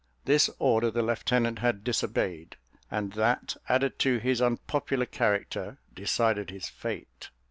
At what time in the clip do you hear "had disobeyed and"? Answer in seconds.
1.59-3.13